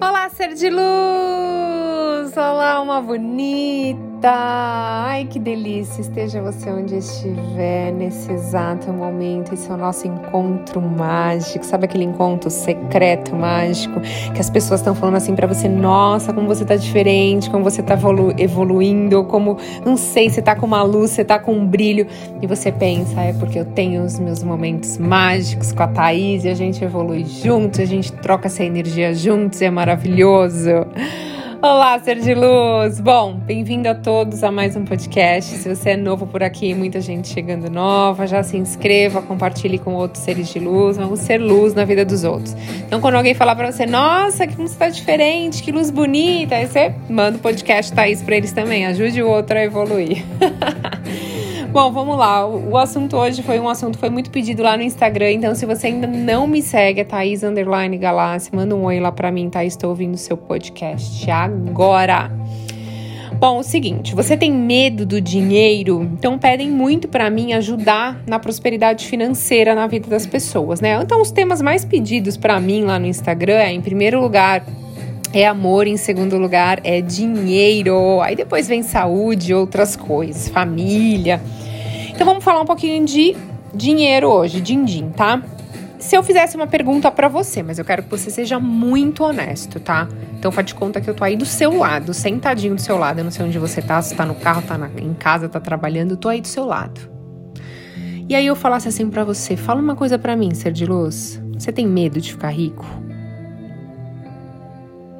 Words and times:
Olá, 0.00 0.28
ser 0.28 0.54
de 0.54 0.68
luz! 0.68 2.36
Olá, 2.36 2.80
uma 2.82 3.00
bonita! 3.00 4.09
Ai, 4.22 5.24
que 5.30 5.38
delícia! 5.38 6.02
Esteja 6.02 6.42
você 6.42 6.70
onde 6.70 6.96
estiver 6.96 7.90
nesse 7.90 8.30
exato 8.30 8.92
momento. 8.92 9.54
Esse 9.54 9.70
é 9.70 9.72
o 9.72 9.78
nosso 9.78 10.06
encontro 10.06 10.78
mágico. 10.82 11.64
Sabe 11.64 11.86
aquele 11.86 12.04
encontro 12.04 12.50
secreto 12.50 13.34
mágico 13.34 13.98
que 14.34 14.38
as 14.40 14.50
pessoas 14.50 14.80
estão 14.80 14.94
falando 14.94 15.14
assim 15.14 15.34
para 15.34 15.46
você: 15.46 15.70
nossa, 15.70 16.34
como 16.34 16.46
você 16.46 16.66
tá 16.66 16.76
diferente, 16.76 17.48
como 17.48 17.64
você 17.64 17.82
tá 17.82 17.94
evolu 17.94 18.34
evoluindo, 18.36 19.24
como 19.24 19.56
não 19.86 19.96
sei, 19.96 20.28
você 20.28 20.42
tá 20.42 20.54
com 20.54 20.66
uma 20.66 20.82
luz, 20.82 21.12
você 21.12 21.24
tá 21.24 21.38
com 21.38 21.54
um 21.54 21.66
brilho. 21.66 22.06
E 22.42 22.46
você 22.46 22.70
pensa: 22.70 23.22
é 23.22 23.32
porque 23.32 23.58
eu 23.58 23.64
tenho 23.64 24.02
os 24.02 24.18
meus 24.18 24.42
momentos 24.42 24.98
mágicos 24.98 25.72
com 25.72 25.82
a 25.82 25.88
Thaís 25.88 26.44
e 26.44 26.50
a 26.50 26.54
gente 26.54 26.84
evolui 26.84 27.24
juntos, 27.24 27.80
a 27.80 27.86
gente 27.86 28.12
troca 28.12 28.48
essa 28.48 28.62
energia 28.62 29.14
juntos, 29.14 29.62
é 29.62 29.70
maravilhoso. 29.70 30.68
Olá, 31.62 31.98
ser 31.98 32.18
de 32.18 32.32
luz! 32.32 32.98
Bom, 33.00 33.34
bem-vindo 33.34 33.86
a 33.86 33.94
todos 33.94 34.42
a 34.42 34.50
mais 34.50 34.76
um 34.76 34.84
podcast. 34.86 35.58
Se 35.58 35.68
você 35.68 35.90
é 35.90 35.96
novo 35.96 36.26
por 36.26 36.42
aqui, 36.42 36.72
muita 36.72 37.02
gente 37.02 37.28
chegando 37.28 37.68
nova, 37.68 38.26
já 38.26 38.42
se 38.42 38.56
inscreva, 38.56 39.20
compartilhe 39.20 39.78
com 39.78 39.92
outros 39.94 40.24
seres 40.24 40.48
de 40.48 40.58
luz. 40.58 40.96
Vamos 40.96 41.20
ser 41.20 41.36
luz 41.36 41.74
na 41.74 41.84
vida 41.84 42.02
dos 42.02 42.24
outros. 42.24 42.56
Então, 42.86 42.98
quando 42.98 43.16
alguém 43.16 43.34
falar 43.34 43.54
para 43.56 43.70
você, 43.70 43.84
nossa, 43.84 44.46
que 44.46 44.56
luz 44.56 44.70
está 44.70 44.88
diferente, 44.88 45.62
que 45.62 45.70
luz 45.70 45.90
bonita, 45.90 46.54
aí 46.54 46.66
você 46.66 46.94
manda 47.10 47.36
o 47.36 47.40
podcast 47.40 47.92
Thaís 47.92 48.22
para 48.22 48.36
eles 48.36 48.52
também. 48.52 48.86
Ajude 48.86 49.22
o 49.22 49.28
outro 49.28 49.58
a 49.58 49.62
evoluir. 49.62 50.24
Bom, 51.72 51.92
vamos 51.92 52.18
lá. 52.18 52.44
O, 52.44 52.76
assunto 52.76 53.16
hoje 53.16 53.44
foi 53.44 53.60
um 53.60 53.68
assunto 53.68 53.96
foi 53.96 54.10
muito 54.10 54.28
pedido 54.30 54.60
lá 54.60 54.76
no 54.76 54.82
Instagram. 54.82 55.30
Então, 55.30 55.54
se 55.54 55.64
você 55.64 55.86
ainda 55.86 56.06
não 56.06 56.44
me 56.44 56.60
segue, 56.60 57.00
é 57.00 57.04
Thaís 57.04 57.44
Underline 57.44 57.96
Galassi. 57.96 58.52
Manda 58.52 58.74
um 58.74 58.84
oi 58.84 58.98
lá 58.98 59.12
pra 59.12 59.30
mim, 59.30 59.48
tá? 59.48 59.64
Estou 59.64 59.90
ouvindo 59.90 60.14
o 60.14 60.18
seu 60.18 60.36
podcast 60.36 61.30
agora. 61.30 62.28
Bom, 63.38 63.58
o 63.58 63.62
seguinte, 63.62 64.16
você 64.16 64.36
tem 64.36 64.52
medo 64.52 65.06
do 65.06 65.20
dinheiro? 65.20 66.02
Então 66.12 66.36
pedem 66.38 66.68
muito 66.68 67.06
para 67.06 67.30
mim 67.30 67.52
ajudar 67.52 68.20
na 68.26 68.40
prosperidade 68.40 69.06
financeira 69.06 69.72
na 69.72 69.86
vida 69.86 70.10
das 70.10 70.26
pessoas, 70.26 70.80
né? 70.80 71.00
Então 71.00 71.22
os 71.22 71.30
temas 71.30 71.62
mais 71.62 71.84
pedidos 71.84 72.36
para 72.36 72.58
mim 72.58 72.82
lá 72.82 72.98
no 72.98 73.06
Instagram 73.06 73.54
é, 73.54 73.72
em 73.72 73.80
primeiro 73.80 74.20
lugar, 74.20 74.62
é 75.32 75.46
amor, 75.46 75.86
em 75.86 75.96
segundo 75.96 76.36
lugar 76.36 76.80
é 76.84 77.00
dinheiro. 77.00 78.20
Aí 78.20 78.34
depois 78.34 78.66
vem 78.66 78.82
saúde, 78.82 79.54
outras 79.54 79.96
coisas, 79.96 80.48
família. 80.48 81.40
Então 82.10 82.26
vamos 82.26 82.44
falar 82.44 82.60
um 82.60 82.66
pouquinho 82.66 83.04
de 83.04 83.36
dinheiro 83.74 84.28
hoje, 84.28 84.60
din-din, 84.60 85.10
tá? 85.10 85.42
Se 85.98 86.16
eu 86.16 86.22
fizesse 86.22 86.56
uma 86.56 86.66
pergunta 86.66 87.10
para 87.10 87.28
você, 87.28 87.62
mas 87.62 87.78
eu 87.78 87.84
quero 87.84 88.02
que 88.02 88.10
você 88.10 88.30
seja 88.30 88.58
muito 88.58 89.22
honesto, 89.22 89.78
tá? 89.78 90.08
Então 90.38 90.50
faz 90.50 90.66
de 90.66 90.74
conta 90.74 91.00
que 91.00 91.08
eu 91.08 91.14
tô 91.14 91.22
aí 91.22 91.36
do 91.36 91.44
seu 91.44 91.76
lado, 91.76 92.14
sentadinho 92.14 92.74
do 92.74 92.80
seu 92.80 92.96
lado. 92.96 93.18
Eu 93.18 93.24
não 93.24 93.30
sei 93.30 93.44
onde 93.44 93.58
você 93.58 93.82
tá, 93.82 94.00
se 94.00 94.14
tá 94.14 94.24
no 94.24 94.34
carro, 94.34 94.62
tá 94.62 94.78
na, 94.78 94.90
em 94.98 95.12
casa, 95.12 95.48
tá 95.48 95.60
trabalhando, 95.60 96.12
eu 96.12 96.16
tô 96.16 96.28
aí 96.28 96.40
do 96.40 96.48
seu 96.48 96.64
lado. 96.64 97.00
E 98.28 98.34
aí 98.34 98.46
eu 98.46 98.56
falasse 98.56 98.88
assim 98.88 99.10
para 99.10 99.24
você, 99.24 99.56
fala 99.56 99.80
uma 99.80 99.94
coisa 99.94 100.18
para 100.18 100.34
mim, 100.34 100.54
ser 100.54 100.72
de 100.72 100.86
luz. 100.86 101.40
Você 101.52 101.70
tem 101.70 101.86
medo 101.86 102.20
de 102.20 102.32
ficar 102.32 102.48
rico? 102.48 102.86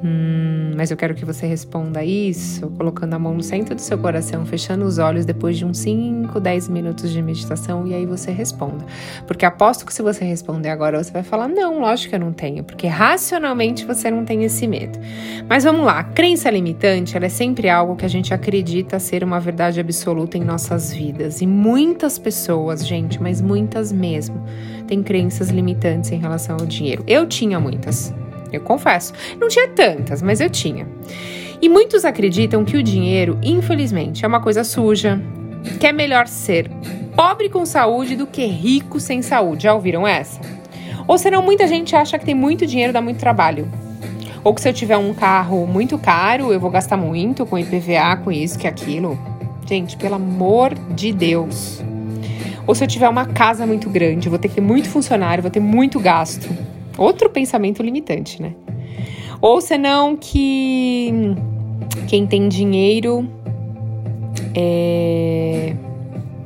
Hum, 0.03 0.71
mas 0.75 0.89
eu 0.89 0.97
quero 0.97 1.13
que 1.13 1.23
você 1.23 1.45
responda 1.45 2.03
isso 2.03 2.67
colocando 2.71 3.13
a 3.13 3.19
mão 3.19 3.35
no 3.35 3.43
centro 3.43 3.75
do 3.75 3.81
seu 3.81 3.97
coração, 3.97 4.45
fechando 4.45 4.83
os 4.83 4.97
olhos 4.97 5.25
depois 5.25 5.57
de 5.57 5.63
uns 5.63 5.77
5, 5.79 6.39
10 6.39 6.69
minutos 6.69 7.11
de 7.11 7.21
meditação 7.21 7.85
e 7.85 7.93
aí 7.93 8.05
você 8.05 8.31
responda. 8.31 8.83
Porque 9.27 9.45
aposto 9.45 9.85
que 9.85 9.93
se 9.93 10.01
você 10.01 10.25
responder 10.25 10.69
agora, 10.69 11.03
você 11.03 11.11
vai 11.11 11.23
falar: 11.23 11.47
não, 11.47 11.79
lógico 11.79 12.09
que 12.09 12.15
eu 12.15 12.19
não 12.19 12.33
tenho, 12.33 12.63
porque 12.63 12.87
racionalmente 12.87 13.85
você 13.85 14.09
não 14.09 14.25
tem 14.25 14.43
esse 14.43 14.67
medo. 14.67 14.97
Mas 15.47 15.63
vamos 15.63 15.85
lá, 15.85 15.99
a 15.99 16.03
crença 16.03 16.49
limitante 16.49 17.15
ela 17.15 17.27
é 17.27 17.29
sempre 17.29 17.69
algo 17.69 17.95
que 17.95 18.05
a 18.05 18.09
gente 18.09 18.33
acredita 18.33 18.99
ser 18.99 19.23
uma 19.23 19.39
verdade 19.39 19.79
absoluta 19.79 20.37
em 20.37 20.43
nossas 20.43 20.91
vidas. 20.91 21.41
E 21.41 21.47
muitas 21.47 22.17
pessoas, 22.17 22.85
gente, 22.85 23.21
mas 23.21 23.39
muitas 23.39 23.91
mesmo, 23.91 24.43
têm 24.87 25.03
crenças 25.03 25.49
limitantes 25.49 26.11
em 26.11 26.17
relação 26.17 26.57
ao 26.59 26.65
dinheiro. 26.65 27.03
Eu 27.07 27.27
tinha 27.27 27.59
muitas. 27.59 28.13
Eu 28.51 28.61
confesso. 28.61 29.13
Não 29.39 29.47
tinha 29.47 29.67
tantas, 29.69 30.21
mas 30.21 30.41
eu 30.41 30.49
tinha. 30.49 30.87
E 31.61 31.69
muitos 31.69 32.05
acreditam 32.05 32.65
que 32.65 32.75
o 32.75 32.83
dinheiro, 32.83 33.37
infelizmente, 33.43 34.25
é 34.25 34.27
uma 34.27 34.41
coisa 34.41 34.63
suja, 34.63 35.21
que 35.79 35.85
é 35.85 35.91
melhor 35.91 36.27
ser 36.27 36.69
pobre 37.15 37.49
com 37.49 37.65
saúde 37.65 38.15
do 38.15 38.25
que 38.25 38.45
rico 38.45 38.99
sem 38.99 39.21
saúde. 39.21 39.63
Já 39.63 39.73
ouviram 39.73 40.07
essa? 40.07 40.39
Ou 41.07 41.17
senão 41.17 41.41
muita 41.41 41.67
gente 41.67 41.95
acha 41.95 42.17
que 42.17 42.25
tem 42.25 42.35
muito 42.35 42.65
dinheiro 42.65 42.93
dá 42.93 43.01
muito 43.01 43.19
trabalho. 43.19 43.69
Ou 44.43 44.55
que 44.55 44.61
se 44.61 44.69
eu 44.69 44.73
tiver 44.73 44.97
um 44.97 45.13
carro 45.13 45.67
muito 45.67 45.97
caro, 45.99 46.51
eu 46.51 46.59
vou 46.59 46.71
gastar 46.71 46.97
muito 46.97 47.45
com 47.45 47.59
IPVA, 47.59 48.17
com 48.23 48.31
isso, 48.31 48.57
que 48.57 48.67
aquilo. 48.67 49.19
Gente, 49.67 49.95
pelo 49.97 50.15
amor 50.15 50.73
de 50.89 51.13
Deus. 51.13 51.83
Ou 52.65 52.73
se 52.73 52.83
eu 52.83 52.87
tiver 52.87 53.09
uma 53.09 53.25
casa 53.25 53.65
muito 53.67 53.89
grande, 53.89 54.29
vou 54.29 54.39
ter 54.39 54.47
que 54.47 54.55
ter 54.55 54.61
muito 54.61 54.89
funcionário, 54.89 55.41
vou 55.43 55.51
ter 55.51 55.59
muito 55.59 55.99
gasto. 55.99 56.49
Outro 56.97 57.29
pensamento 57.29 57.81
limitante, 57.81 58.41
né? 58.41 58.53
Ou 59.41 59.59
senão 59.59 60.15
que 60.15 61.35
quem 62.07 62.27
tem 62.27 62.47
dinheiro 62.47 63.27
é, 64.55 65.73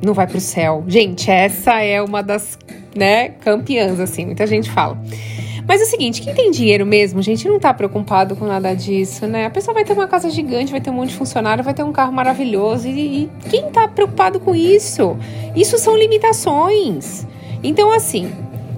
não 0.02 0.14
vai 0.14 0.26
pro 0.26 0.40
céu. 0.40 0.84
Gente, 0.86 1.30
essa 1.30 1.82
é 1.82 2.00
uma 2.00 2.22
das 2.22 2.58
né, 2.94 3.28
campeãs, 3.28 4.00
assim, 4.00 4.24
muita 4.24 4.46
gente 4.46 4.70
fala. 4.70 4.98
Mas 5.68 5.80
é 5.80 5.84
o 5.84 5.86
seguinte, 5.88 6.22
quem 6.22 6.32
tem 6.32 6.50
dinheiro 6.52 6.86
mesmo, 6.86 7.20
gente, 7.20 7.48
não 7.48 7.58
tá 7.58 7.74
preocupado 7.74 8.36
com 8.36 8.46
nada 8.46 8.72
disso, 8.72 9.26
né? 9.26 9.46
A 9.46 9.50
pessoa 9.50 9.74
vai 9.74 9.84
ter 9.84 9.92
uma 9.92 10.06
casa 10.06 10.30
gigante, 10.30 10.70
vai 10.70 10.80
ter 10.80 10.90
um 10.90 10.92
monte 10.92 11.08
de 11.08 11.16
funcionário, 11.16 11.64
vai 11.64 11.74
ter 11.74 11.82
um 11.82 11.90
carro 11.90 12.12
maravilhoso. 12.12 12.86
E, 12.86 13.24
e 13.24 13.30
quem 13.50 13.70
tá 13.72 13.88
preocupado 13.88 14.38
com 14.38 14.54
isso? 14.54 15.16
Isso 15.56 15.76
são 15.76 15.96
limitações. 15.96 17.26
Então, 17.64 17.90
assim, 17.90 18.30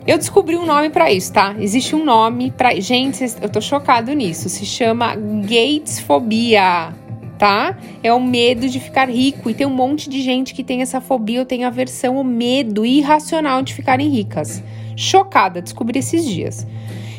eu 0.08 0.16
descobri 0.16 0.56
um 0.56 0.64
nome 0.64 0.88
para 0.88 1.12
isso, 1.12 1.30
tá? 1.34 1.54
Existe 1.60 1.94
um 1.94 2.02
nome 2.02 2.50
para. 2.50 2.80
Gente, 2.80 3.22
eu 3.42 3.48
tô 3.50 3.60
chocado 3.60 4.10
nisso. 4.14 4.48
Se 4.48 4.64
chama 4.64 5.14
Gatesfobia, 5.14 6.94
tá? 7.38 7.76
É 8.02 8.10
o 8.10 8.18
medo 8.18 8.70
de 8.70 8.80
ficar 8.80 9.10
rico. 9.10 9.50
E 9.50 9.54
tem 9.54 9.66
um 9.66 9.74
monte 9.74 10.08
de 10.08 10.22
gente 10.22 10.54
que 10.54 10.64
tem 10.64 10.80
essa 10.80 10.98
fobia, 10.98 11.40
ou 11.40 11.44
tem 11.44 11.64
aversão, 11.64 12.16
o 12.16 12.24
medo 12.24 12.86
irracional 12.86 13.60
de 13.60 13.74
ficarem 13.74 14.08
ricas. 14.08 14.62
Chocada, 14.96 15.60
descobri 15.60 15.98
esses 15.98 16.24
dias. 16.24 16.66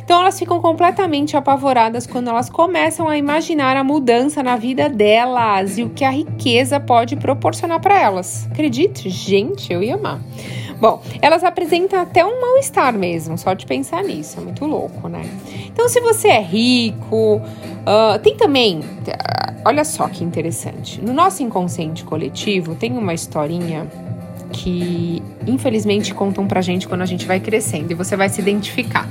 Então 0.04 0.22
elas 0.22 0.40
ficam 0.40 0.60
completamente 0.60 1.38
apavoradas 1.38 2.08
quando 2.08 2.32
elas 2.32 2.50
começam 2.50 3.08
a 3.08 3.16
imaginar 3.16 3.78
a 3.78 3.84
mudança 3.84 4.42
na 4.42 4.56
vida 4.56 4.90
delas 4.90 5.78
e 5.78 5.84
o 5.84 5.92
que 5.92 6.04
a 6.04 6.10
riqueza 6.10 6.80
pode 6.80 7.16
proporcionar 7.18 7.80
para 7.80 8.02
elas. 8.02 8.48
Acredite, 8.50 9.08
gente, 9.12 9.72
eu 9.72 9.84
ia 9.84 9.94
amar. 9.94 10.20
Bom, 10.80 11.02
elas 11.22 11.44
apresentam 11.44 12.00
até 12.00 12.26
um 12.26 12.40
mal-estar 12.40 12.98
mesmo, 12.98 13.38
só 13.38 13.54
de 13.54 13.66
pensar 13.66 14.04
nisso, 14.04 14.40
é 14.40 14.44
muito 14.44 14.66
louco, 14.66 15.10
né? 15.10 15.24
Então, 15.66 15.90
se 15.90 16.00
você 16.00 16.30
é 16.30 16.42
rico, 16.42 17.38
uh, 17.38 18.20
tem 18.24 18.38
também, 18.38 18.80
uh, 18.80 19.62
olha 19.66 19.84
só 19.84 20.08
que 20.08 20.24
interessante, 20.24 21.02
no 21.02 21.14
nosso 21.14 21.44
inconsciente 21.44 22.04
coletivo 22.06 22.76
tem 22.76 22.98
uma 22.98 23.14
historinha 23.14 23.88
que 24.52 25.22
infelizmente 25.46 26.14
contam 26.14 26.48
pra 26.48 26.62
gente 26.62 26.88
quando 26.88 27.02
a 27.02 27.06
gente 27.06 27.26
vai 27.26 27.40
crescendo 27.40 27.92
e 27.92 27.96
você 27.96 28.16
vai 28.16 28.30
se 28.30 28.42
identificar. 28.42 29.08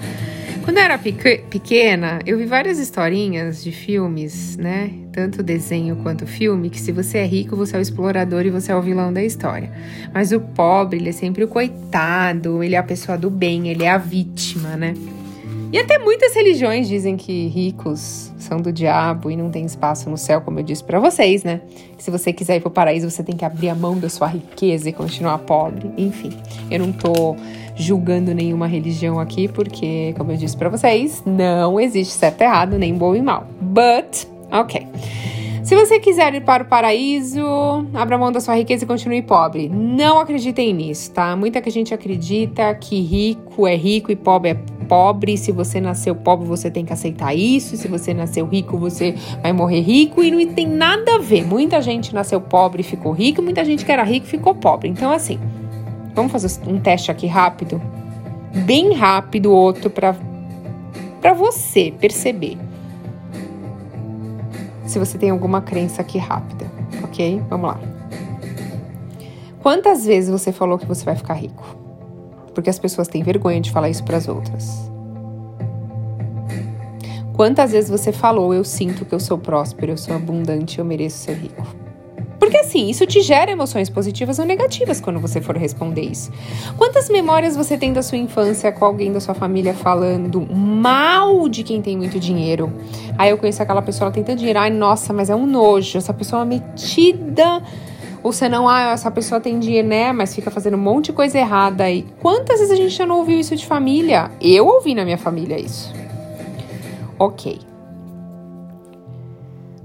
Quando 0.65 0.79
eu 0.79 0.83
era 0.83 0.99
pequena, 0.99 2.19
eu 2.27 2.37
vi 2.37 2.45
várias 2.45 2.79
historinhas 2.79 3.63
de 3.63 3.73
filmes, 3.73 4.57
né? 4.57 4.91
Tanto 5.19 5.43
desenho 5.43 5.97
quanto 5.97 6.29
filme, 6.29 6.71
que 6.71 6.81
se 6.81 6.93
você 6.93 7.19
é 7.19 7.27
rico, 7.27 7.57
você 7.57 7.75
é 7.75 7.81
o 7.81 7.83
explorador 7.83 8.47
e 8.47 8.51
você 8.51 8.71
é 8.71 8.77
o 8.77 8.81
vilão 8.81 9.13
da 9.13 9.21
história. 9.21 9.69
Mas 10.15 10.31
o 10.31 10.39
pobre, 10.39 11.01
ele 11.01 11.09
é 11.09 11.13
sempre 11.13 11.43
o 11.43 11.49
coitado, 11.49 12.63
ele 12.63 12.77
é 12.77 12.79
a 12.79 12.85
pessoa 12.85 13.19
do 13.19 13.29
bem, 13.29 13.69
ele 13.69 13.83
é 13.83 13.91
a 13.91 13.99
vítima, 13.99 14.77
né? 14.77 14.95
E 15.73 15.79
até 15.79 15.99
muitas 15.99 16.37
religiões 16.37 16.87
dizem 16.87 17.17
que 17.17 17.49
ricos 17.49 18.33
são 18.39 18.59
do 18.59 18.73
diabo 18.73 19.29
e 19.29 19.37
não 19.37 19.51
tem 19.51 19.65
espaço 19.65 20.09
no 20.09 20.17
céu, 20.17 20.41
como 20.41 20.61
eu 20.61 20.63
disse 20.63 20.85
para 20.85 21.01
vocês, 21.01 21.43
né? 21.43 21.63
Se 21.99 22.13
você 22.13 22.33
quiser 22.33 22.59
ir 22.59 22.61
pro 22.61 22.71
paraíso, 22.71 23.11
você 23.11 23.25
tem 23.25 23.37
que 23.37 23.45
abrir 23.45 23.71
a 23.71 23.75
mão 23.75 23.99
da 23.99 24.09
sua 24.09 24.29
riqueza 24.29 24.89
e 24.89 24.93
continuar 24.93 25.39
pobre. 25.39 25.91
Enfim, 25.99 26.31
eu 26.71 26.79
não 26.79 26.93
tô 26.93 27.35
julgando 27.75 28.33
nenhuma 28.33 28.69
religião 28.69 29.19
aqui, 29.19 29.49
porque, 29.49 30.15
como 30.17 30.31
eu 30.31 30.37
disse 30.37 30.57
para 30.57 30.69
vocês, 30.69 31.25
não 31.27 31.81
existe 31.81 32.15
certo 32.15 32.41
e 32.41 32.45
errado, 32.45 32.79
nem 32.79 32.95
bom 32.95 33.17
e 33.17 33.21
mal. 33.21 33.49
But, 33.61 34.38
ok. 34.51 34.87
Se 35.63 35.75
você 35.75 36.01
quiser 36.01 36.35
ir 36.35 36.41
para 36.41 36.63
o 36.63 36.67
paraíso, 36.67 37.45
abra 37.93 38.17
mão 38.17 38.33
da 38.33 38.41
sua 38.41 38.57
riqueza 38.57 38.85
e 38.85 38.87
continue 38.87 39.21
pobre. 39.21 39.69
Não 39.69 40.19
acreditem 40.19 40.73
nisso, 40.73 41.11
tá? 41.13 41.37
Muita 41.37 41.63
gente 41.71 41.93
acredita 41.93 42.75
que 42.75 43.01
rico 43.03 43.67
é 43.67 43.77
rico 43.77 44.11
e 44.11 44.17
pobre 44.17 44.51
é 44.51 44.55
pobre. 44.89 45.37
Se 45.37 45.53
você 45.53 45.79
nasceu 45.79 46.15
pobre, 46.15 46.47
você 46.47 46.71
tem 46.71 46.87
que 46.87 46.93
aceitar 46.93 47.35
isso. 47.35 47.77
Se 47.77 47.87
você 47.87 48.15
nasceu 48.15 48.47
rico, 48.47 48.79
você 48.79 49.15
vai 49.43 49.53
morrer 49.53 49.81
rico. 49.81 50.23
E 50.23 50.31
não 50.31 50.55
tem 50.55 50.67
nada 50.67 51.17
a 51.17 51.19
ver. 51.19 51.45
Muita 51.45 51.83
gente 51.83 52.15
nasceu 52.15 52.41
pobre 52.41 52.81
e 52.81 52.85
ficou 52.85 53.13
rico, 53.13 53.43
muita 53.43 53.63
gente 53.63 53.85
que 53.85 53.93
era 53.93 54.03
rico 54.03 54.27
ficou 54.27 54.55
pobre. 54.55 54.89
Então, 54.89 55.13
assim, 55.13 55.39
Vamos 56.19 56.33
fazer 56.33 56.69
um 56.69 56.81
teste 56.81 57.13
aqui 57.13 57.29
rápido? 57.29 57.81
Bem 58.67 58.93
rápido, 58.93 59.53
outro, 59.53 59.89
para 59.89 61.33
você 61.33 61.95
perceber 61.97 62.59
se 64.89 64.99
você 64.99 65.19
tem 65.19 65.29
alguma 65.29 65.61
crença 65.61 66.01
aqui 66.01 66.17
rápida, 66.17 66.67
ok? 67.05 67.43
Vamos 67.51 67.69
lá. 67.69 67.81
Quantas 69.63 70.07
vezes 70.07 70.31
você 70.31 70.51
falou 70.51 70.79
que 70.79 70.87
você 70.87 71.05
vai 71.05 71.15
ficar 71.15 71.35
rico? 71.35 71.77
Porque 72.55 72.71
as 72.71 72.79
pessoas 72.79 73.07
têm 73.07 73.23
vergonha 73.23 73.61
de 73.61 73.71
falar 73.71 73.91
isso 73.91 74.03
para 74.03 74.17
as 74.17 74.27
outras. 74.27 74.91
Quantas 77.35 77.71
vezes 77.71 77.91
você 77.91 78.13
falou, 78.13 78.55
eu 78.55 78.65
sinto 78.65 79.05
que 79.05 79.15
eu 79.15 79.21
sou 79.21 79.37
próspero, 79.37 79.93
eu 79.93 79.97
sou 79.99 80.17
abundante, 80.17 80.79
eu 80.79 80.85
mereço 80.85 81.19
ser 81.19 81.35
rico? 81.35 81.67
Porque 82.39 82.57
assim, 82.57 82.89
isso 82.89 83.05
te 83.05 83.21
gera 83.21 83.51
emoções 83.51 83.91
positivas 83.91 84.39
ou 84.39 84.45
negativas 84.45 85.01
quando 85.01 85.19
você 85.19 85.41
for 85.41 85.57
responder 85.57 86.03
isso. 86.03 86.31
Quantas 86.77 87.09
memórias 87.09 87.57
você 87.57 87.77
tem 87.77 87.93
da 87.93 88.03
sua 88.03 88.19
infância 88.19 88.71
com 88.71 88.85
alguém 88.85 89.13
da 89.13 89.21
sua 89.21 89.35
família 89.35 89.75
falando 89.75 90.41
mal 90.55 91.49
de 91.49 91.63
quem 91.63 91.83
tem 91.83 91.97
muito 91.97 92.19
dinheiro? 92.21 92.73
Aí 93.17 93.31
eu 93.31 93.39
conheço 93.39 93.63
aquela 93.63 93.83
pessoa, 93.83 94.07
ela 94.07 94.15
tem 94.15 94.23
tanto 94.23 94.39
dinheiro, 94.39 94.59
ai 94.59 94.71
nossa, 94.71 95.13
mas 95.13 95.29
é 95.31 95.35
um 95.35 95.47
nojo, 95.47 95.99
essa 95.99 96.15
pessoa 96.15 96.43
é 96.43 96.45
metida. 96.45 97.63
Ou 98.23 98.33
você 98.33 98.49
não, 98.49 98.69
ah, 98.69 98.91
essa 98.93 99.11
pessoa 99.11 99.41
tem 99.41 99.59
dinheiro, 99.59 99.87
né? 99.87 100.13
Mas 100.13 100.35
fica 100.35 100.51
fazendo 100.51 100.75
um 100.75 100.81
monte 100.81 101.07
de 101.07 101.13
coisa 101.13 101.39
errada 101.39 101.85
aí. 101.85 102.05
Quantas 102.21 102.59
vezes 102.59 102.73
a 102.73 102.77
gente 102.77 102.91
já 102.91 103.07
não 103.07 103.19
ouviu 103.19 103.39
isso 103.39 103.55
de 103.55 103.65
família? 103.65 104.31
Eu 104.41 104.67
ouvi 104.67 104.95
na 104.95 105.05
minha 105.05 105.19
família 105.19 105.59
isso. 105.59 105.93
Ok. 107.19 107.61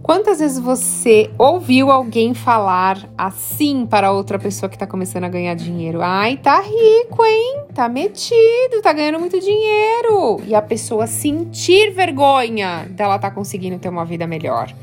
Quantas 0.04 0.40
vezes 0.40 0.60
você 0.60 1.32
ouviu 1.38 1.90
alguém 1.90 2.34
falar 2.34 3.10
assim 3.18 3.86
para 3.86 4.12
outra 4.12 4.38
pessoa 4.38 4.70
que 4.70 4.76
está 4.76 4.86
começando 4.86 5.24
a 5.24 5.30
ganhar 5.30 5.54
dinheiro? 5.54 6.02
Ai, 6.02 6.36
tá 6.36 6.60
rico, 6.60 7.26
hein? 7.26 7.62
Tá 7.74 7.88
metido, 7.88 8.82
tá 8.82 8.92
ganhando 8.92 9.18
muito 9.18 9.40
dinheiro. 9.40 10.42
E 10.46 10.54
a 10.54 10.62
pessoa 10.62 11.08
sentir 11.08 11.92
vergonha 11.92 12.86
dela 12.90 13.18
tá 13.18 13.32
conseguindo 13.32 13.80
ter 13.80 13.88
uma 13.88 14.04
vida 14.04 14.28
melhor. 14.28 14.76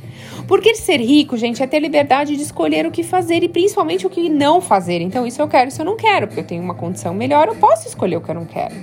Porque 0.51 0.75
ser 0.75 1.01
rico, 1.01 1.37
gente, 1.37 1.63
é 1.63 1.67
ter 1.69 1.79
liberdade 1.79 2.35
de 2.35 2.43
escolher 2.43 2.85
o 2.85 2.91
que 2.91 3.05
fazer 3.05 3.45
e 3.45 3.49
principalmente 3.49 4.05
o 4.05 4.11
que 4.11 4.29
não 4.29 4.61
fazer. 4.61 5.01
Então, 5.01 5.25
isso 5.25 5.41
eu 5.41 5.47
quero, 5.47 5.69
isso 5.69 5.81
eu 5.81 5.85
não 5.85 5.97
quero, 5.97 6.27
porque 6.27 6.41
eu 6.41 6.45
tenho 6.45 6.61
uma 6.61 6.75
condição 6.75 7.15
melhor, 7.15 7.47
eu 7.47 7.55
posso 7.55 7.87
escolher 7.87 8.17
o 8.17 8.21
que 8.21 8.33
eu 8.33 8.35
não 8.35 8.45
quero. 8.45 8.75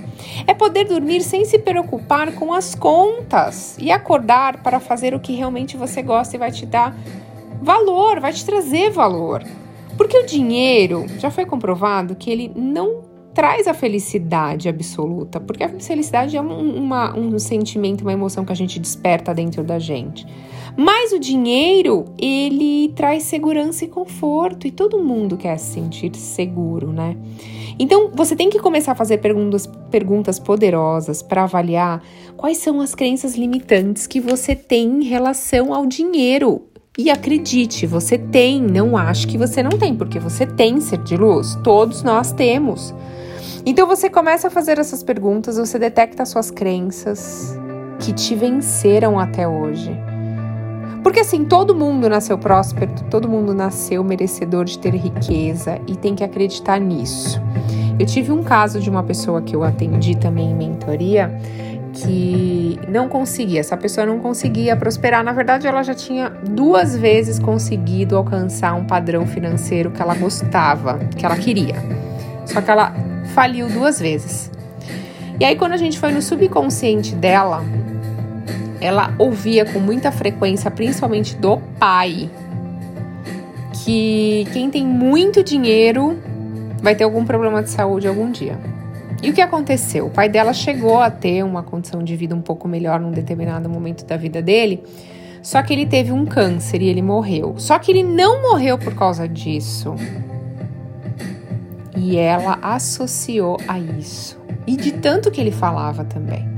É 0.46 0.54
poder 0.54 0.86
dormir 0.86 1.20
sem 1.20 1.44
se 1.44 1.58
preocupar 1.58 2.32
com 2.32 2.54
as 2.54 2.74
contas 2.74 3.76
e 3.78 3.90
acordar 3.90 4.62
para 4.62 4.80
fazer 4.80 5.12
o 5.12 5.20
que 5.20 5.34
realmente 5.34 5.76
você 5.76 6.00
gosta 6.00 6.36
e 6.36 6.38
vai 6.38 6.50
te 6.50 6.64
dar 6.64 6.96
valor, 7.60 8.18
vai 8.18 8.32
te 8.32 8.46
trazer 8.46 8.88
valor. 8.88 9.44
Porque 9.98 10.16
o 10.16 10.24
dinheiro, 10.24 11.04
já 11.18 11.30
foi 11.30 11.44
comprovado 11.44 12.16
que 12.16 12.30
ele 12.30 12.50
não 12.56 13.07
traz 13.38 13.68
a 13.68 13.72
felicidade 13.72 14.68
absoluta, 14.68 15.38
porque 15.38 15.62
a 15.62 15.68
felicidade 15.68 16.36
é 16.36 16.42
um, 16.42 16.74
uma, 16.74 17.16
um 17.16 17.38
sentimento, 17.38 18.00
uma 18.00 18.12
emoção 18.12 18.44
que 18.44 18.50
a 18.50 18.56
gente 18.56 18.80
desperta 18.80 19.32
dentro 19.32 19.62
da 19.62 19.78
gente. 19.78 20.26
Mas 20.76 21.12
o 21.12 21.20
dinheiro, 21.20 22.06
ele 22.18 22.88
traz 22.96 23.22
segurança 23.22 23.84
e 23.84 23.88
conforto 23.88 24.66
e 24.66 24.72
todo 24.72 24.98
mundo 24.98 25.36
quer 25.36 25.56
se 25.56 25.74
sentir 25.74 26.16
seguro, 26.16 26.92
né? 26.92 27.16
Então, 27.78 28.10
você 28.12 28.34
tem 28.34 28.50
que 28.50 28.58
começar 28.58 28.90
a 28.90 28.96
fazer 28.96 29.18
perguntas, 29.18 29.70
perguntas 29.88 30.40
poderosas 30.40 31.22
para 31.22 31.44
avaliar 31.44 32.02
quais 32.36 32.58
são 32.58 32.80
as 32.80 32.92
crenças 32.92 33.36
limitantes 33.36 34.08
que 34.08 34.18
você 34.18 34.56
tem 34.56 35.02
em 35.02 35.04
relação 35.04 35.72
ao 35.72 35.86
dinheiro. 35.86 36.62
E 36.98 37.08
acredite, 37.08 37.86
você 37.86 38.18
tem, 38.18 38.60
não 38.60 38.96
acho 38.96 39.28
que 39.28 39.38
você 39.38 39.62
não 39.62 39.78
tem, 39.78 39.94
porque 39.94 40.18
você 40.18 40.44
tem 40.44 40.80
ser 40.80 40.98
de 41.04 41.16
luz, 41.16 41.56
todos 41.62 42.02
nós 42.02 42.32
temos. 42.32 42.92
Então 43.70 43.86
você 43.86 44.08
começa 44.08 44.48
a 44.48 44.50
fazer 44.50 44.78
essas 44.78 45.02
perguntas, 45.02 45.58
você 45.58 45.78
detecta 45.78 46.24
suas 46.24 46.50
crenças 46.50 47.54
que 47.98 48.14
te 48.14 48.34
venceram 48.34 49.20
até 49.20 49.46
hoje. 49.46 49.94
Porque 51.02 51.20
assim, 51.20 51.44
todo 51.44 51.74
mundo 51.74 52.08
nasceu 52.08 52.38
próspero, 52.38 52.90
todo 53.10 53.28
mundo 53.28 53.52
nasceu 53.52 54.02
merecedor 54.02 54.64
de 54.64 54.78
ter 54.78 54.94
riqueza 54.94 55.78
e 55.86 55.94
tem 55.94 56.14
que 56.14 56.24
acreditar 56.24 56.80
nisso. 56.80 57.42
Eu 58.00 58.06
tive 58.06 58.32
um 58.32 58.42
caso 58.42 58.80
de 58.80 58.88
uma 58.88 59.02
pessoa 59.02 59.42
que 59.42 59.54
eu 59.54 59.62
atendi 59.62 60.16
também 60.16 60.50
em 60.50 60.54
mentoria 60.54 61.30
que 61.92 62.80
não 62.88 63.06
conseguia, 63.06 63.60
essa 63.60 63.76
pessoa 63.76 64.06
não 64.06 64.18
conseguia 64.18 64.76
prosperar. 64.76 65.22
Na 65.22 65.32
verdade, 65.32 65.66
ela 65.66 65.82
já 65.82 65.94
tinha 65.94 66.30
duas 66.30 66.96
vezes 66.96 67.38
conseguido 67.38 68.16
alcançar 68.16 68.72
um 68.72 68.86
padrão 68.86 69.26
financeiro 69.26 69.90
que 69.90 70.00
ela 70.00 70.14
gostava, 70.14 71.00
que 71.14 71.26
ela 71.26 71.36
queria. 71.36 71.76
Só 72.46 72.62
que 72.62 72.70
ela 72.70 73.07
faliu 73.38 73.68
duas 73.68 74.00
vezes. 74.00 74.50
E 75.38 75.44
aí, 75.44 75.54
quando 75.54 75.70
a 75.70 75.76
gente 75.76 75.96
foi 75.96 76.10
no 76.10 76.20
subconsciente 76.20 77.14
dela, 77.14 77.64
ela 78.80 79.14
ouvia 79.16 79.64
com 79.64 79.78
muita 79.78 80.10
frequência, 80.10 80.68
principalmente 80.72 81.36
do 81.36 81.58
pai, 81.78 82.28
que 83.72 84.44
quem 84.52 84.68
tem 84.68 84.84
muito 84.84 85.44
dinheiro 85.44 86.18
vai 86.82 86.96
ter 86.96 87.04
algum 87.04 87.24
problema 87.24 87.62
de 87.62 87.70
saúde 87.70 88.08
algum 88.08 88.28
dia. 88.32 88.58
E 89.22 89.30
o 89.30 89.32
que 89.32 89.40
aconteceu? 89.40 90.06
O 90.06 90.10
pai 90.10 90.28
dela 90.28 90.52
chegou 90.52 90.98
a 90.98 91.08
ter 91.08 91.44
uma 91.44 91.62
condição 91.62 92.02
de 92.02 92.16
vida 92.16 92.34
um 92.34 92.42
pouco 92.42 92.66
melhor 92.66 92.98
num 92.98 93.12
determinado 93.12 93.68
momento 93.68 94.04
da 94.04 94.16
vida 94.16 94.42
dele, 94.42 94.82
só 95.42 95.62
que 95.62 95.72
ele 95.72 95.86
teve 95.86 96.10
um 96.10 96.26
câncer 96.26 96.82
e 96.82 96.88
ele 96.88 97.02
morreu. 97.02 97.54
Só 97.56 97.78
que 97.78 97.92
ele 97.92 98.02
não 98.02 98.42
morreu 98.42 98.76
por 98.76 98.96
causa 98.96 99.28
disso. 99.28 99.94
E 102.00 102.16
ela 102.16 102.58
associou 102.62 103.58
a 103.66 103.78
isso. 103.78 104.38
E 104.66 104.76
de 104.76 104.92
tanto 104.92 105.30
que 105.30 105.40
ele 105.40 105.50
falava 105.50 106.04
também. 106.04 106.48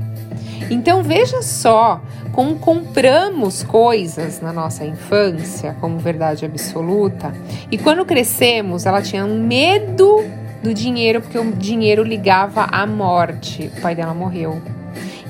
Então 0.69 1.01
veja 1.01 1.41
só 1.41 1.99
como 2.31 2.59
compramos 2.59 3.63
coisas 3.63 4.39
na 4.39 4.53
nossa 4.53 4.85
infância 4.85 5.75
como 5.81 5.97
verdade 5.97 6.45
absoluta 6.45 7.33
e 7.69 7.77
quando 7.77 8.05
crescemos 8.05 8.85
ela 8.85 9.01
tinha 9.01 9.25
um 9.25 9.43
medo 9.43 10.23
do 10.63 10.73
dinheiro 10.73 11.19
porque 11.21 11.37
o 11.37 11.51
dinheiro 11.51 12.03
ligava 12.03 12.63
à 12.71 12.85
morte. 12.85 13.71
O 13.75 13.81
pai 13.81 13.95
dela 13.95 14.13
morreu. 14.13 14.61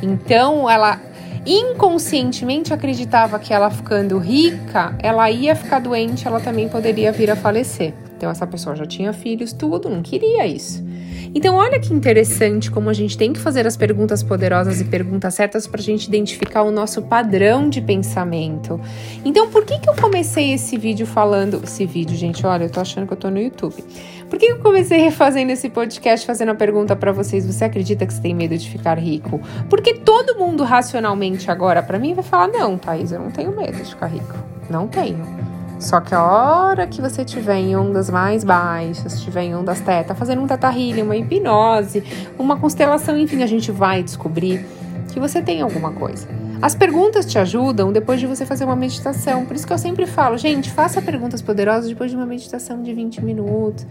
Então 0.01 0.69
ela 0.69 0.99
inconscientemente 1.45 2.73
acreditava 2.73 3.39
que 3.39 3.53
ela 3.53 3.71
ficando 3.71 4.19
rica, 4.19 4.93
ela 4.99 5.31
ia 5.31 5.55
ficar 5.55 5.79
doente, 5.79 6.27
ela 6.27 6.39
também 6.39 6.69
poderia 6.69 7.11
vir 7.11 7.31
a 7.31 7.35
falecer. 7.35 7.93
Então 8.21 8.29
essa 8.29 8.45
pessoa 8.45 8.75
já 8.75 8.85
tinha 8.85 9.11
filhos, 9.13 9.51
tudo, 9.51 9.89
não 9.89 10.03
queria 10.03 10.45
isso. 10.45 10.85
Então, 11.33 11.55
olha 11.55 11.79
que 11.79 11.91
interessante 11.91 12.69
como 12.69 12.87
a 12.87 12.93
gente 12.93 13.17
tem 13.17 13.33
que 13.33 13.39
fazer 13.39 13.65
as 13.65 13.75
perguntas 13.75 14.21
poderosas 14.21 14.79
e 14.79 14.85
perguntas 14.85 15.33
certas 15.33 15.65
para 15.65 15.81
a 15.81 15.83
gente 15.83 16.05
identificar 16.05 16.61
o 16.61 16.69
nosso 16.69 17.01
padrão 17.01 17.67
de 17.67 17.81
pensamento. 17.81 18.79
Então, 19.25 19.49
por 19.49 19.65
que, 19.65 19.79
que 19.79 19.89
eu 19.89 19.95
comecei 19.95 20.53
esse 20.53 20.77
vídeo 20.77 21.07
falando. 21.07 21.61
Esse 21.63 21.83
vídeo, 21.87 22.15
gente, 22.15 22.45
olha, 22.45 22.65
eu 22.65 22.69
tô 22.69 22.79
achando 22.79 23.07
que 23.07 23.13
eu 23.13 23.17
tô 23.17 23.31
no 23.31 23.39
YouTube. 23.39 23.83
Por 24.29 24.37
que 24.37 24.45
eu 24.45 24.59
comecei 24.59 25.09
fazendo 25.09 25.49
esse 25.49 25.67
podcast 25.67 26.23
fazendo 26.23 26.49
a 26.49 26.55
pergunta 26.55 26.95
para 26.95 27.11
vocês: 27.11 27.43
você 27.43 27.65
acredita 27.65 28.05
que 28.05 28.13
você 28.13 28.21
tem 28.21 28.35
medo 28.35 28.55
de 28.55 28.69
ficar 28.69 28.99
rico? 28.99 29.41
Porque 29.67 29.95
todo 29.95 30.37
mundo 30.37 30.63
racionalmente 30.63 31.49
agora 31.49 31.81
para 31.81 31.97
mim 31.97 32.13
vai 32.13 32.23
falar: 32.23 32.49
não, 32.49 32.77
Thaís, 32.77 33.11
eu 33.11 33.19
não 33.19 33.31
tenho 33.31 33.55
medo 33.55 33.77
de 33.77 33.89
ficar 33.89 34.07
rico. 34.07 34.35
Não 34.69 34.87
tenho. 34.87 35.40
Só 35.81 35.99
que 35.99 36.13
a 36.13 36.23
hora 36.23 36.85
que 36.85 37.01
você 37.01 37.25
tiver 37.25 37.57
em 37.57 37.75
ondas 37.75 38.07
mais 38.07 38.43
baixas, 38.43 39.15
estiver 39.15 39.41
em 39.41 39.55
ondas 39.55 39.81
teta, 39.81 40.13
fazendo 40.13 40.39
um 40.39 40.45
teta 40.45 40.67
healing, 40.69 41.01
uma 41.01 41.17
hipnose, 41.17 42.03
uma 42.37 42.55
constelação, 42.55 43.17
enfim, 43.17 43.41
a 43.41 43.47
gente 43.47 43.71
vai 43.71 44.03
descobrir 44.03 44.63
que 45.11 45.19
você 45.19 45.41
tem 45.41 45.59
alguma 45.59 45.91
coisa. 45.91 46.27
As 46.61 46.75
perguntas 46.75 47.25
te 47.25 47.39
ajudam 47.39 47.91
depois 47.91 48.19
de 48.19 48.27
você 48.27 48.45
fazer 48.45 48.63
uma 48.63 48.75
meditação. 48.75 49.43
Por 49.43 49.55
isso 49.55 49.65
que 49.65 49.73
eu 49.73 49.77
sempre 49.79 50.05
falo, 50.05 50.37
gente, 50.37 50.69
faça 50.69 51.01
perguntas 51.01 51.41
poderosas 51.41 51.89
depois 51.89 52.11
de 52.11 52.15
uma 52.15 52.27
meditação 52.27 52.83
de 52.83 52.93
20 52.93 53.25
minutos 53.25 53.83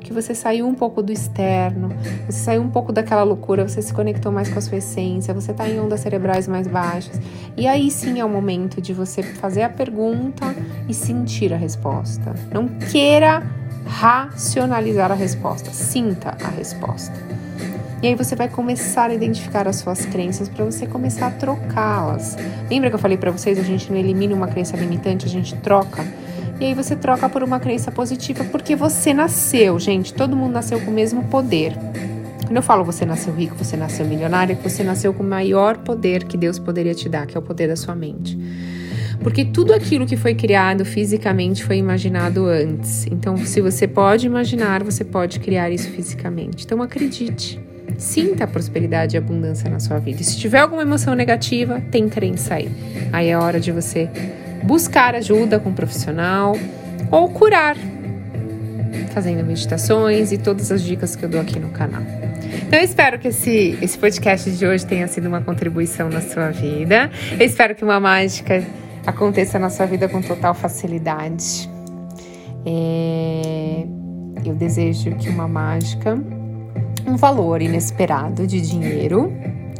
que 0.00 0.12
você 0.12 0.34
saiu 0.34 0.66
um 0.66 0.74
pouco 0.74 1.02
do 1.02 1.12
externo, 1.12 1.90
você 2.26 2.38
saiu 2.38 2.62
um 2.62 2.70
pouco 2.70 2.92
daquela 2.92 3.22
loucura, 3.22 3.68
você 3.68 3.80
se 3.82 3.92
conectou 3.92 4.32
mais 4.32 4.50
com 4.50 4.58
a 4.58 4.62
sua 4.62 4.78
essência, 4.78 5.32
você 5.32 5.52
está 5.52 5.68
em 5.68 5.78
ondas 5.78 6.00
cerebrais 6.00 6.48
mais 6.48 6.66
baixas. 6.66 7.20
E 7.56 7.66
aí 7.68 7.90
sim 7.90 8.18
é 8.18 8.24
o 8.24 8.28
momento 8.28 8.80
de 8.80 8.92
você 8.92 9.22
fazer 9.22 9.62
a 9.62 9.68
pergunta 9.68 10.54
e 10.88 10.94
sentir 10.94 11.52
a 11.52 11.56
resposta. 11.56 12.34
Não 12.52 12.66
queira 12.68 13.42
racionalizar 13.86 15.10
a 15.12 15.14
resposta, 15.14 15.70
sinta 15.70 16.36
a 16.42 16.48
resposta. 16.48 17.14
E 18.02 18.06
aí 18.06 18.14
você 18.14 18.34
vai 18.34 18.48
começar 18.48 19.10
a 19.10 19.14
identificar 19.14 19.68
as 19.68 19.76
suas 19.76 20.06
crenças 20.06 20.48
para 20.48 20.64
você 20.64 20.86
começar 20.86 21.26
a 21.26 21.30
trocá-las. 21.30 22.34
Lembra 22.70 22.88
que 22.88 22.96
eu 22.96 22.98
falei 22.98 23.18
para 23.18 23.30
vocês, 23.30 23.58
a 23.58 23.62
gente 23.62 23.92
não 23.92 23.98
elimina 23.98 24.34
uma 24.34 24.48
crença 24.48 24.74
limitante, 24.74 25.26
a 25.26 25.28
gente 25.28 25.54
troca 25.56 26.02
e 26.60 26.66
aí 26.66 26.74
você 26.74 26.94
troca 26.94 27.26
por 27.28 27.42
uma 27.42 27.58
crença 27.58 27.90
positiva 27.90 28.44
porque 28.44 28.76
você 28.76 29.14
nasceu, 29.14 29.78
gente. 29.78 30.12
Todo 30.12 30.36
mundo 30.36 30.52
nasceu 30.52 30.78
com 30.80 30.90
o 30.90 30.94
mesmo 30.94 31.24
poder. 31.24 31.72
Quando 32.44 32.56
eu 32.56 32.62
falo 32.62 32.84
você 32.84 33.06
nasceu 33.06 33.32
rico, 33.32 33.56
você 33.56 33.78
nasceu 33.78 34.04
milionário, 34.04 34.52
é 34.52 34.68
você 34.68 34.84
nasceu 34.84 35.14
com 35.14 35.22
o 35.22 35.26
maior 35.26 35.78
poder 35.78 36.24
que 36.24 36.36
Deus 36.36 36.58
poderia 36.58 36.94
te 36.94 37.08
dar, 37.08 37.26
que 37.26 37.34
é 37.34 37.40
o 37.40 37.42
poder 37.42 37.66
da 37.68 37.76
sua 37.76 37.94
mente. 37.94 38.38
Porque 39.22 39.44
tudo 39.44 39.72
aquilo 39.72 40.06
que 40.06 40.16
foi 40.16 40.34
criado 40.34 40.84
fisicamente 40.84 41.64
foi 41.64 41.76
imaginado 41.76 42.46
antes. 42.46 43.06
Então, 43.06 43.36
se 43.38 43.60
você 43.60 43.86
pode 43.86 44.26
imaginar, 44.26 44.82
você 44.82 45.04
pode 45.04 45.40
criar 45.40 45.70
isso 45.70 45.90
fisicamente. 45.90 46.64
Então, 46.64 46.82
acredite. 46.82 47.60
sinta 47.98 48.44
a 48.44 48.46
prosperidade 48.46 49.14
e 49.14 49.18
a 49.18 49.20
abundância 49.20 49.70
na 49.70 49.78
sua 49.78 49.98
vida. 49.98 50.22
E 50.22 50.24
se 50.24 50.38
tiver 50.38 50.60
alguma 50.60 50.82
emoção 50.82 51.14
negativa, 51.14 51.82
tem 51.90 52.08
crença 52.08 52.54
aí. 52.54 52.70
Aí 53.12 53.28
é 53.28 53.36
hora 53.36 53.60
de 53.60 53.70
você 53.70 54.08
buscar 54.62 55.14
ajuda 55.14 55.58
com 55.58 55.70
um 55.70 55.74
profissional 55.74 56.56
ou 57.10 57.28
curar 57.30 57.76
fazendo 59.12 59.44
meditações 59.44 60.32
e 60.32 60.38
todas 60.38 60.70
as 60.70 60.82
dicas 60.82 61.16
que 61.16 61.24
eu 61.24 61.28
dou 61.28 61.40
aqui 61.40 61.58
no 61.58 61.70
canal. 61.70 62.02
Então 62.66 62.78
eu 62.78 62.84
espero 62.84 63.18
que 63.18 63.28
esse, 63.28 63.76
esse 63.82 63.98
podcast 63.98 64.50
de 64.50 64.66
hoje 64.66 64.86
tenha 64.86 65.06
sido 65.08 65.26
uma 65.26 65.40
contribuição 65.40 66.08
na 66.08 66.20
sua 66.20 66.50
vida. 66.50 67.10
Eu 67.32 67.44
espero 67.44 67.74
que 67.74 67.84
uma 67.84 67.98
mágica 67.98 68.64
aconteça 69.06 69.58
na 69.58 69.70
sua 69.70 69.86
vida 69.86 70.08
com 70.08 70.22
total 70.22 70.54
facilidade. 70.54 71.68
É, 72.64 73.84
eu 74.44 74.54
desejo 74.54 75.14
que 75.16 75.28
uma 75.28 75.48
mágica, 75.48 76.18
um 77.06 77.16
valor 77.16 77.60
inesperado 77.60 78.46
de 78.46 78.60
dinheiro 78.60 79.32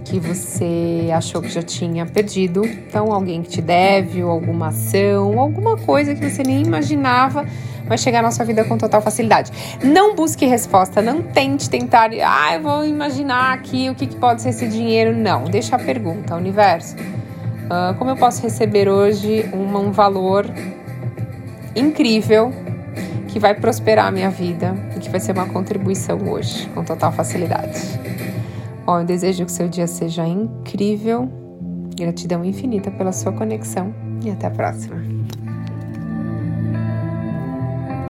que 0.04 0.18
você 0.18 1.10
achou 1.14 1.40
que 1.40 1.48
já 1.48 1.62
tinha 1.62 2.06
perdido, 2.06 2.64
então 2.64 3.12
alguém 3.12 3.42
que 3.42 3.48
te 3.48 3.62
deve, 3.62 4.22
ou 4.22 4.30
alguma 4.30 4.68
ação, 4.68 5.38
alguma 5.38 5.76
coisa 5.76 6.14
que 6.14 6.28
você 6.28 6.42
nem 6.42 6.62
imaginava 6.62 7.46
vai 7.90 7.98
chegar 7.98 8.22
na 8.22 8.30
sua 8.30 8.44
vida 8.44 8.64
com 8.64 8.78
total 8.78 9.02
facilidade. 9.02 9.50
Não 9.82 10.14
busque 10.14 10.46
resposta, 10.46 11.02
não 11.02 11.22
tente 11.22 11.68
tentar, 11.68 12.10
ah, 12.24 12.54
eu 12.54 12.62
vou 12.62 12.84
imaginar 12.84 13.52
aqui 13.52 13.90
o 13.90 13.96
que, 13.96 14.06
que 14.06 14.14
pode 14.14 14.42
ser 14.42 14.50
esse 14.50 14.68
dinheiro. 14.68 15.12
Não, 15.16 15.44
deixa 15.44 15.74
a 15.74 15.78
pergunta, 15.78 16.36
universo. 16.36 16.94
Uh, 16.96 17.94
como 17.98 18.10
eu 18.10 18.16
posso 18.16 18.42
receber 18.42 18.88
hoje 18.88 19.48
um, 19.52 19.90
valor 19.90 20.46
incrível 21.74 22.52
que 23.28 23.38
vai 23.38 23.54
prosperar 23.54 24.06
a 24.06 24.10
minha 24.10 24.30
vida 24.30 24.74
e 24.96 25.00
que 25.00 25.08
vai 25.08 25.20
ser 25.20 25.32
uma 25.32 25.46
contribuição 25.46 26.18
hoje, 26.28 26.68
com 26.74 26.84
total 26.84 27.12
facilidade. 27.12 28.09
Bom, 28.90 28.98
eu 28.98 29.04
desejo 29.04 29.46
que 29.46 29.52
seu 29.52 29.68
dia 29.68 29.86
seja 29.86 30.26
incrível. 30.26 31.30
Gratidão 31.96 32.44
infinita 32.44 32.90
pela 32.90 33.12
sua 33.12 33.30
conexão 33.30 33.94
e 34.24 34.28
até 34.28 34.48
a 34.48 34.50
próxima. 34.50 34.96